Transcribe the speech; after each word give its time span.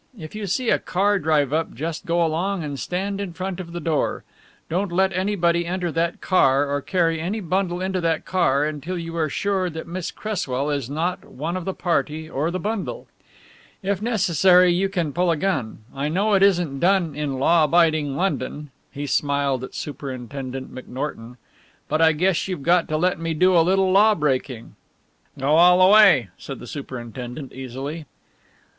If 0.17 0.33
you 0.33 0.47
see 0.47 0.71
a 0.71 0.79
car 0.79 1.19
drive 1.19 1.53
up 1.53 1.75
just 1.75 2.07
go 2.07 2.25
along 2.25 2.63
and 2.63 2.79
stand 2.79 3.21
in 3.21 3.33
front 3.33 3.59
of 3.59 3.71
the 3.71 3.79
door. 3.79 4.23
Don't 4.67 4.91
let 4.91 5.13
anybody 5.13 5.63
enter 5.67 5.91
that 5.91 6.21
car 6.21 6.67
or 6.73 6.81
carry 6.81 7.21
any 7.21 7.39
bundle 7.39 7.79
into 7.81 8.01
that 8.01 8.25
car 8.25 8.65
until 8.65 8.97
you 8.97 9.15
are 9.15 9.29
sure 9.29 9.69
that 9.69 9.85
Miss 9.85 10.09
Cresswell 10.09 10.71
is 10.71 10.89
not 10.89 11.23
one 11.23 11.55
of 11.55 11.65
the 11.65 11.73
party 11.75 12.27
or 12.27 12.49
the 12.49 12.57
bundle. 12.59 13.05
If 13.83 14.01
necessary 14.01 14.73
you 14.73 14.89
can 14.89 15.13
pull 15.13 15.29
a 15.29 15.37
gun 15.37 15.83
I 15.93 16.09
know 16.09 16.33
it 16.33 16.41
isn't 16.41 16.79
done 16.79 17.13
in 17.13 17.37
law 17.37 17.65
abiding 17.65 18.15
London," 18.17 18.71
he 18.91 19.05
smiled 19.05 19.63
at 19.63 19.75
Superintendent 19.75 20.73
McNorton, 20.73 21.37
"but 21.87 22.01
I 22.01 22.13
guess 22.13 22.47
you've 22.47 22.63
got 22.63 22.87
to 22.87 22.97
let 22.97 23.19
me 23.19 23.35
do 23.35 23.55
a 23.55 23.61
little 23.61 23.91
law 23.91 24.15
breaking." 24.15 24.75
"Go 25.37 25.57
all 25.57 25.77
the 25.87 25.93
way," 25.93 26.29
said 26.39 26.57
the 26.57 26.65
superintendent 26.65 27.53
easily. 27.53 28.07